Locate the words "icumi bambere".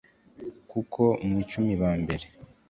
1.43-2.25